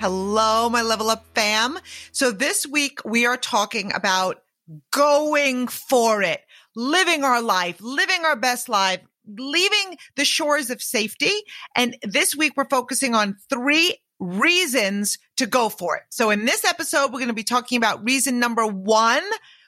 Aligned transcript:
Hello, 0.00 0.70
my 0.70 0.80
level 0.80 1.10
up 1.10 1.26
fam. 1.34 1.78
So 2.10 2.30
this 2.30 2.66
week 2.66 3.00
we 3.04 3.26
are 3.26 3.36
talking 3.36 3.92
about 3.92 4.42
going 4.90 5.68
for 5.68 6.22
it, 6.22 6.40
living 6.74 7.22
our 7.22 7.42
life, 7.42 7.76
living 7.82 8.24
our 8.24 8.34
best 8.34 8.70
life, 8.70 9.00
leaving 9.28 9.98
the 10.16 10.24
shores 10.24 10.70
of 10.70 10.80
safety. 10.80 11.34
And 11.76 11.98
this 12.02 12.34
week 12.34 12.54
we're 12.56 12.64
focusing 12.64 13.14
on 13.14 13.36
three 13.50 13.98
reasons 14.18 15.18
to 15.36 15.44
go 15.44 15.68
for 15.68 15.96
it. 15.98 16.04
So 16.08 16.30
in 16.30 16.46
this 16.46 16.64
episode, 16.64 17.08
we're 17.08 17.18
going 17.18 17.28
to 17.28 17.34
be 17.34 17.44
talking 17.44 17.76
about 17.76 18.02
reason 18.02 18.38
number 18.38 18.66
one, 18.66 19.22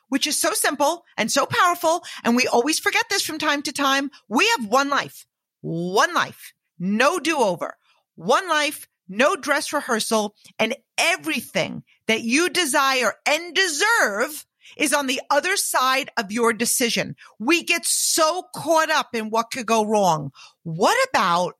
which 0.09 0.27
is 0.27 0.41
so 0.41 0.55
simple 0.55 1.05
and 1.19 1.31
so 1.31 1.45
powerful. 1.45 2.05
And 2.25 2.37
we 2.37 2.47
always 2.47 2.79
forget 2.79 3.05
this 3.11 3.23
from 3.23 3.39
time 3.39 3.61
to 3.65 3.73
time. 3.73 4.11
We 4.31 4.51
have 4.57 4.67
one 4.67 4.89
life, 4.89 5.27
one 5.61 6.15
life, 6.15 6.55
no 6.79 7.19
do 7.19 7.37
over, 7.37 7.77
one 8.15 8.49
life, 8.49 8.89
no 9.09 9.37
dress 9.37 9.73
rehearsal 9.73 10.34
and 10.59 10.77
everything 10.98 11.83
that 12.06 12.23
you 12.23 12.48
desire 12.48 13.15
and 13.27 13.55
deserve 13.55 14.47
is 14.77 14.92
on 14.92 15.06
the 15.06 15.20
other 15.31 15.56
side 15.56 16.11
of 16.17 16.33
your 16.33 16.53
decision. 16.53 17.17
We 17.39 17.62
get 17.62 17.84
so 17.84 18.44
caught 18.55 18.91
up 18.91 19.14
in 19.14 19.31
what 19.31 19.50
could 19.50 19.67
go 19.67 19.84
wrong. 19.84 20.33
What 20.62 20.97
about 21.11 21.55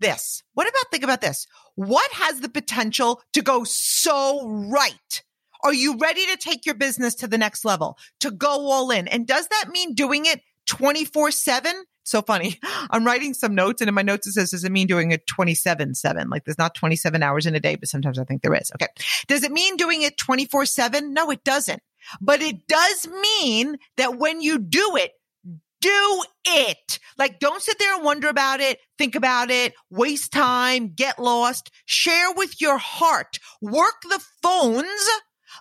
this? 0.00 0.42
What 0.54 0.68
about, 0.68 0.90
think 0.90 1.04
about 1.04 1.20
this. 1.20 1.46
What 1.74 2.10
has 2.12 2.40
the 2.40 2.48
potential 2.48 3.22
to 3.32 3.42
go 3.42 3.64
so 3.64 4.46
right? 4.46 5.22
Are 5.62 5.74
you 5.74 5.96
ready 5.96 6.24
to 6.26 6.36
take 6.36 6.66
your 6.66 6.74
business 6.74 7.14
to 7.16 7.26
the 7.26 7.38
next 7.38 7.64
level, 7.64 7.98
to 8.20 8.30
go 8.30 8.70
all 8.70 8.90
in? 8.90 9.08
And 9.08 9.26
does 9.26 9.48
that 9.48 9.70
mean 9.70 9.94
doing 9.94 10.26
it 10.26 10.40
24 10.66 11.30
seven? 11.32 11.84
So 12.08 12.22
funny. 12.22 12.58
I'm 12.90 13.04
writing 13.04 13.34
some 13.34 13.54
notes 13.54 13.82
and 13.82 13.88
in 13.88 13.94
my 13.94 14.02
notes 14.02 14.26
it 14.26 14.32
says, 14.32 14.52
does 14.52 14.64
it 14.64 14.72
mean 14.72 14.86
doing 14.86 15.10
it 15.10 15.26
27 15.26 15.94
seven? 15.94 16.30
Like 16.30 16.44
there's 16.44 16.58
not 16.58 16.74
27 16.74 17.22
hours 17.22 17.44
in 17.44 17.54
a 17.54 17.60
day, 17.60 17.76
but 17.76 17.88
sometimes 17.88 18.18
I 18.18 18.24
think 18.24 18.42
there 18.42 18.54
is. 18.54 18.70
Okay. 18.74 18.88
Does 19.26 19.42
it 19.42 19.52
mean 19.52 19.76
doing 19.76 20.02
it 20.02 20.16
24 20.16 20.64
seven? 20.66 21.12
No, 21.12 21.30
it 21.30 21.44
doesn't. 21.44 21.82
But 22.20 22.40
it 22.40 22.66
does 22.66 23.08
mean 23.08 23.76
that 23.98 24.18
when 24.18 24.40
you 24.40 24.58
do 24.58 24.96
it, 24.96 25.12
do 25.80 26.24
it. 26.46 26.98
Like, 27.18 27.38
don't 27.40 27.62
sit 27.62 27.78
there 27.78 27.94
and 27.94 28.04
wonder 28.04 28.28
about 28.28 28.60
it, 28.60 28.80
think 28.96 29.14
about 29.14 29.50
it, 29.50 29.74
waste 29.90 30.32
time, 30.32 30.92
get 30.94 31.18
lost. 31.18 31.70
Share 31.84 32.32
with 32.32 32.60
your 32.60 32.78
heart. 32.78 33.38
Work 33.60 34.02
the 34.02 34.24
phones 34.42 35.08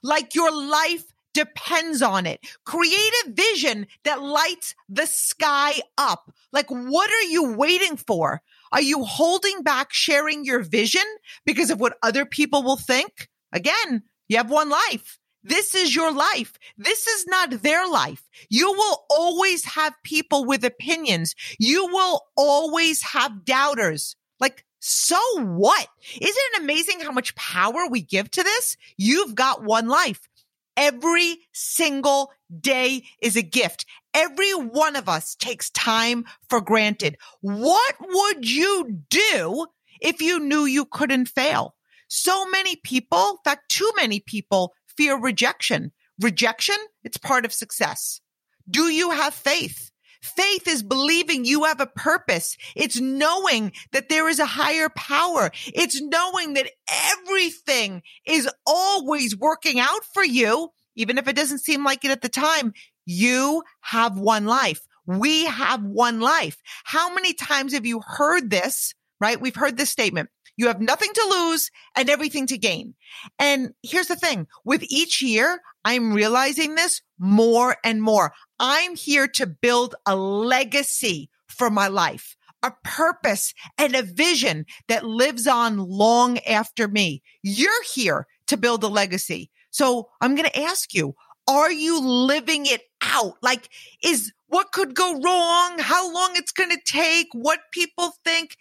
like 0.01 0.33
your 0.33 0.51
life 0.51 1.03
depends 1.37 2.01
on 2.01 2.25
it. 2.25 2.39
Create 2.65 3.13
a 3.25 3.31
vision 3.31 3.85
that 4.05 4.23
lights 4.23 4.73
the 4.89 5.05
sky 5.05 5.73
up. 5.95 6.33
Like, 6.51 6.67
what 6.69 7.11
are 7.11 7.29
you 7.29 7.53
waiting 7.53 7.95
for? 7.95 8.41
Are 8.71 8.81
you 8.81 9.03
holding 9.03 9.61
back 9.61 9.93
sharing 9.93 10.43
your 10.43 10.63
vision 10.63 11.03
because 11.45 11.69
of 11.69 11.79
what 11.79 11.99
other 12.01 12.25
people 12.25 12.63
will 12.63 12.75
think? 12.75 13.29
Again, 13.53 14.01
you 14.27 14.37
have 14.37 14.49
one 14.49 14.69
life. 14.69 15.19
This 15.43 15.75
is 15.75 15.95
your 15.95 16.11
life. 16.11 16.57
This 16.75 17.05
is 17.05 17.27
not 17.27 17.61
their 17.61 17.87
life. 17.87 18.27
You 18.49 18.71
will 18.71 19.05
always 19.11 19.63
have 19.63 19.93
people 20.03 20.43
with 20.43 20.65
opinions. 20.65 21.35
You 21.59 21.85
will 21.85 22.23
always 22.35 23.03
have 23.03 23.45
doubters. 23.45 24.15
Like, 24.39 24.65
so 24.79 25.19
what? 25.35 25.87
Isn't 26.19 26.53
it 26.53 26.61
amazing 26.61 27.01
how 27.01 27.11
much 27.11 27.35
power 27.35 27.87
we 27.87 28.01
give 28.01 28.31
to 28.31 28.43
this? 28.43 28.75
You've 28.97 29.35
got 29.35 29.63
one 29.63 29.87
life. 29.87 30.27
Every 30.77 31.39
single 31.53 32.31
day 32.61 33.03
is 33.19 33.35
a 33.35 33.41
gift. 33.41 33.85
Every 34.13 34.51
one 34.51 34.95
of 34.95 35.09
us 35.09 35.35
takes 35.35 35.71
time 35.71 36.23
for 36.49 36.61
granted. 36.61 37.17
What 37.41 37.95
would 37.99 38.49
you 38.49 39.01
do 39.09 39.65
if 39.99 40.21
you 40.21 40.39
knew 40.39 40.65
you 40.65 40.85
couldn't 40.85 41.29
fail? 41.29 41.73
So 42.07 42.47
many 42.49 42.75
people, 42.75 43.31
in 43.31 43.37
fact, 43.43 43.69
too 43.69 43.91
many 43.95 44.19
people 44.19 44.73
fear 44.95 45.19
rejection. 45.19 45.91
Rejection, 46.21 46.77
it's 47.03 47.17
part 47.17 47.43
of 47.43 47.51
success. 47.51 48.21
Do 48.69 48.89
you 48.89 49.11
have 49.11 49.33
faith? 49.33 49.91
Faith 50.27 50.67
is 50.67 50.83
believing 50.83 51.45
you 51.45 51.63
have 51.63 51.79
a 51.79 51.87
purpose. 51.87 52.57
It's 52.75 52.99
knowing 52.99 53.71
that 53.91 54.09
there 54.09 54.27
is 54.27 54.39
a 54.39 54.45
higher 54.45 54.89
power. 54.89 55.51
It's 55.67 56.01
knowing 56.01 56.53
that 56.55 56.69
everything 57.11 58.03
is 58.25 58.49
always 58.65 59.37
working 59.37 59.79
out 59.79 60.03
for 60.13 60.23
you, 60.23 60.69
even 60.95 61.17
if 61.17 61.27
it 61.27 61.35
doesn't 61.35 61.59
seem 61.59 61.83
like 61.83 62.03
it 62.05 62.11
at 62.11 62.21
the 62.21 62.29
time. 62.29 62.73
You 63.05 63.63
have 63.81 64.19
one 64.19 64.45
life. 64.45 64.81
We 65.05 65.45
have 65.45 65.81
one 65.83 66.19
life. 66.19 66.57
How 66.83 67.13
many 67.13 67.33
times 67.33 67.73
have 67.73 67.85
you 67.85 68.01
heard 68.05 68.49
this? 68.49 68.93
Right? 69.19 69.39
We've 69.39 69.55
heard 69.55 69.77
this 69.77 69.89
statement. 69.89 70.29
You 70.57 70.67
have 70.67 70.81
nothing 70.81 71.13
to 71.13 71.27
lose 71.29 71.69
and 71.95 72.09
everything 72.09 72.47
to 72.47 72.57
gain. 72.57 72.95
And 73.37 73.73
here's 73.83 74.07
the 74.07 74.15
thing 74.15 74.47
with 74.65 74.83
each 74.89 75.21
year, 75.21 75.61
I'm 75.85 76.13
realizing 76.13 76.75
this 76.75 77.01
more 77.19 77.77
and 77.83 78.01
more. 78.01 78.33
I'm 78.59 78.95
here 78.95 79.27
to 79.29 79.45
build 79.47 79.95
a 80.05 80.15
legacy 80.15 81.29
for 81.47 81.69
my 81.69 81.87
life, 81.87 82.35
a 82.63 82.71
purpose 82.83 83.53
and 83.77 83.95
a 83.95 84.03
vision 84.03 84.65
that 84.87 85.05
lives 85.05 85.47
on 85.47 85.77
long 85.77 86.39
after 86.39 86.87
me. 86.87 87.21
You're 87.43 87.83
here 87.83 88.27
to 88.47 88.57
build 88.57 88.83
a 88.83 88.87
legacy. 88.87 89.51
So 89.69 90.09
I'm 90.21 90.35
going 90.35 90.49
to 90.49 90.59
ask 90.59 90.93
you, 90.93 91.15
are 91.47 91.71
you 91.71 92.01
living 92.01 92.65
it 92.65 92.81
out? 93.01 93.35
Like, 93.41 93.69
is 94.03 94.33
what 94.47 94.71
could 94.71 94.95
go 94.95 95.19
wrong? 95.21 95.79
How 95.79 96.11
long 96.11 96.31
it's 96.35 96.51
going 96.51 96.71
to 96.71 96.79
take? 96.85 97.27
What 97.33 97.59
people 97.71 98.13
think? 98.23 98.57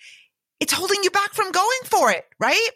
it's 0.60 0.72
holding 0.72 1.02
you 1.02 1.10
back 1.10 1.34
from 1.34 1.52
going 1.52 1.80
for 1.84 2.10
it, 2.10 2.24
right? 2.38 2.70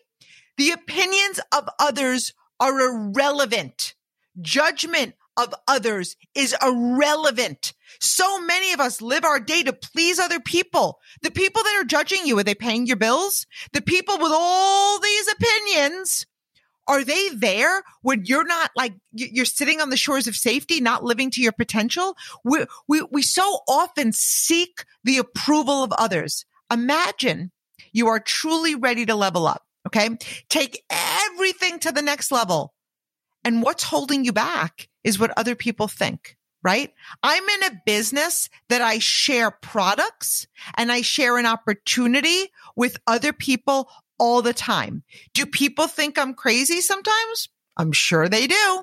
The 0.58 0.70
opinions 0.72 1.40
of 1.52 1.68
others 1.78 2.34
are 2.58 2.78
irrelevant. 2.80 3.94
Judgment 4.40 5.14
of 5.36 5.54
others 5.66 6.16
is 6.34 6.54
irrelevant. 6.62 7.72
So 8.00 8.40
many 8.40 8.72
of 8.72 8.80
us 8.80 9.00
live 9.00 9.24
our 9.24 9.40
day 9.40 9.62
to 9.62 9.72
please 9.72 10.18
other 10.18 10.40
people. 10.40 10.98
The 11.22 11.30
people 11.30 11.62
that 11.62 11.80
are 11.80 11.84
judging 11.84 12.26
you, 12.26 12.38
are 12.38 12.44
they 12.44 12.54
paying 12.54 12.86
your 12.86 12.96
bills? 12.96 13.46
The 13.72 13.82
people 13.82 14.18
with 14.18 14.32
all 14.34 15.00
these 15.00 15.28
opinions, 15.32 16.26
are 16.86 17.04
they 17.04 17.28
there 17.30 17.82
when 18.02 18.24
you're 18.24 18.46
not 18.46 18.70
like, 18.76 18.94
you're 19.12 19.44
sitting 19.44 19.80
on 19.80 19.90
the 19.90 19.96
shores 19.96 20.26
of 20.26 20.34
safety, 20.34 20.80
not 20.80 21.04
living 21.04 21.30
to 21.30 21.40
your 21.40 21.52
potential? 21.52 22.16
We, 22.44 22.66
we, 22.88 23.02
we 23.10 23.22
so 23.22 23.60
often 23.68 24.12
seek 24.12 24.84
the 25.04 25.18
approval 25.18 25.84
of 25.84 25.92
others. 25.92 26.44
Imagine 26.72 27.52
you 27.92 28.08
are 28.08 28.20
truly 28.20 28.74
ready 28.74 29.06
to 29.06 29.14
level 29.14 29.46
up. 29.46 29.62
Okay. 29.86 30.10
Take 30.48 30.84
everything 30.90 31.78
to 31.80 31.92
the 31.92 32.02
next 32.02 32.30
level. 32.30 32.74
And 33.44 33.62
what's 33.62 33.84
holding 33.84 34.24
you 34.24 34.32
back 34.32 34.89
is 35.04 35.18
what 35.18 35.36
other 35.36 35.54
people 35.54 35.88
think, 35.88 36.36
right? 36.62 36.92
I'm 37.22 37.42
in 37.42 37.64
a 37.64 37.80
business 37.86 38.48
that 38.68 38.82
I 38.82 38.98
share 38.98 39.50
products 39.50 40.46
and 40.74 40.92
I 40.92 41.02
share 41.02 41.38
an 41.38 41.46
opportunity 41.46 42.50
with 42.76 42.98
other 43.06 43.32
people 43.32 43.90
all 44.18 44.42
the 44.42 44.52
time. 44.52 45.02
Do 45.34 45.46
people 45.46 45.86
think 45.86 46.18
I'm 46.18 46.34
crazy 46.34 46.80
sometimes? 46.80 47.48
I'm 47.76 47.92
sure 47.92 48.28
they 48.28 48.46
do. 48.46 48.82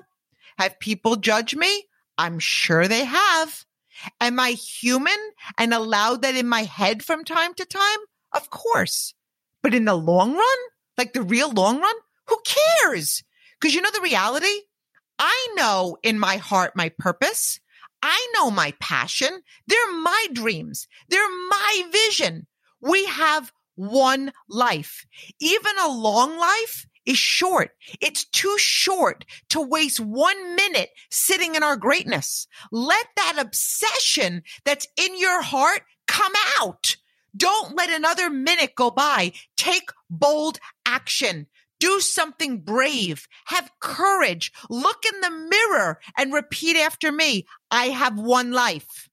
Have 0.58 0.80
people 0.80 1.16
judge 1.16 1.54
me? 1.54 1.84
I'm 2.18 2.40
sure 2.40 2.88
they 2.88 3.04
have. 3.04 3.64
Am 4.20 4.38
I 4.40 4.50
human 4.50 5.16
and 5.56 5.72
allowed 5.72 6.22
that 6.22 6.34
in 6.34 6.48
my 6.48 6.64
head 6.64 7.04
from 7.04 7.24
time 7.24 7.54
to 7.54 7.64
time? 7.64 7.98
Of 8.32 8.50
course. 8.50 9.14
But 9.62 9.74
in 9.74 9.84
the 9.84 9.94
long 9.94 10.34
run, 10.34 10.58
like 10.96 11.12
the 11.12 11.22
real 11.22 11.52
long 11.52 11.80
run, 11.80 11.94
who 12.26 12.38
cares? 12.44 13.22
Because 13.60 13.74
you 13.74 13.82
know 13.82 13.90
the 13.92 14.00
reality? 14.00 14.62
I 15.18 15.48
know 15.56 15.96
in 16.02 16.18
my 16.18 16.36
heart 16.36 16.76
my 16.76 16.90
purpose. 16.98 17.60
I 18.02 18.32
know 18.34 18.50
my 18.50 18.74
passion. 18.80 19.42
They're 19.66 19.92
my 19.92 20.26
dreams. 20.32 20.86
They're 21.08 21.28
my 21.28 21.82
vision. 21.90 22.46
We 22.80 23.06
have 23.06 23.52
one 23.74 24.32
life. 24.48 25.06
Even 25.40 25.72
a 25.78 25.88
long 25.88 26.38
life 26.38 26.86
is 27.06 27.18
short. 27.18 27.70
It's 28.00 28.24
too 28.24 28.54
short 28.58 29.24
to 29.50 29.60
waste 29.60 29.98
one 29.98 30.54
minute 30.54 30.90
sitting 31.10 31.54
in 31.54 31.62
our 31.62 31.76
greatness. 31.76 32.46
Let 32.70 33.06
that 33.16 33.36
obsession 33.38 34.42
that's 34.64 34.86
in 34.96 35.18
your 35.18 35.42
heart 35.42 35.82
come 36.06 36.32
out. 36.60 36.96
Don't 37.36 37.76
let 37.76 37.90
another 37.90 38.30
minute 38.30 38.74
go 38.74 38.90
by. 38.90 39.32
Take 39.56 39.90
bold 40.10 40.58
action. 40.84 41.46
Do 41.80 42.00
something 42.00 42.58
brave. 42.58 43.28
Have 43.46 43.70
courage. 43.80 44.52
Look 44.68 45.04
in 45.04 45.20
the 45.20 45.30
mirror 45.30 46.00
and 46.16 46.32
repeat 46.32 46.76
after 46.76 47.12
me. 47.12 47.46
I 47.70 47.86
have 47.86 48.18
one 48.18 48.52
life. 48.52 49.08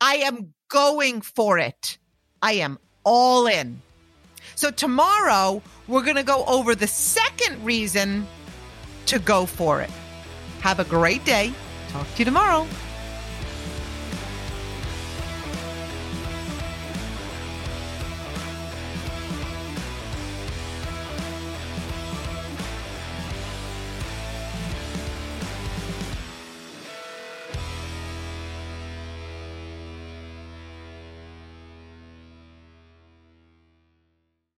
I 0.00 0.16
am 0.16 0.54
going 0.68 1.20
for 1.20 1.58
it. 1.58 1.98
I 2.40 2.52
am 2.52 2.78
all 3.04 3.46
in. 3.46 3.82
So 4.54 4.70
tomorrow 4.70 5.62
we're 5.88 6.02
going 6.02 6.16
to 6.16 6.22
go 6.22 6.44
over 6.44 6.74
the 6.74 6.86
second 6.86 7.64
reason 7.64 8.26
to 9.06 9.18
go 9.18 9.46
for 9.46 9.80
it. 9.80 9.90
Have 10.60 10.80
a 10.80 10.84
great 10.84 11.24
day. 11.24 11.52
Talk 11.88 12.06
to 12.14 12.18
you 12.18 12.24
tomorrow. 12.24 12.66